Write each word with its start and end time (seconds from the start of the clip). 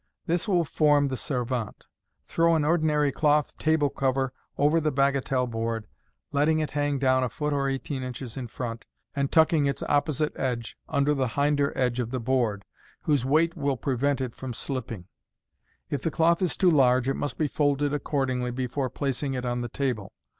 This 0.25 0.47
will 0.47 0.65
form 0.65 1.09
the 1.09 1.15
servante. 1.15 1.85
Throw 2.25 2.55
an 2.55 2.65
ordinary 2.65 3.11
cloth 3.11 3.55
table 3.59 3.91
cover 3.91 4.33
over 4.57 4.81
the 4.81 4.91
bagatelle 4.91 5.45
board, 5.45 5.85
letting 6.31 6.57
it 6.57 6.71
hang 6.71 6.97
down 6.97 7.23
a 7.23 7.29
foot 7.29 7.53
or 7.53 7.69
eighteen 7.69 8.01
inches 8.01 8.35
in 8.35 8.47
front, 8.47 8.87
and 9.15 9.31
tucking 9.31 9.67
its 9.67 9.83
oppo 9.83 10.11
site 10.15 10.31
edge 10.35 10.75
under 10.89 11.13
the 11.13 11.27
hinder" 11.37 11.71
edge 11.77 11.99
of 11.99 12.09
the 12.09 12.19
board, 12.19 12.65
whose 13.03 13.27
weight 13.27 13.55
will 13.55 13.77
prevent 13.77 14.21
it 14.21 14.33
slipping. 14.55 15.05
If 15.91 16.01
the 16.01 16.09
cloth 16.09 16.41
is 16.41 16.57
too 16.57 16.71
large, 16.71 17.07
it 17.07 17.13
must 17.13 17.37
be 17.37 17.47
folded 17.47 17.93
accordingly 17.93 18.49
before 18.49 18.89
placing 18.89 19.35
it 19.35 19.45
on 19.45 19.61
the 19.61 19.69
table. 19.69 20.11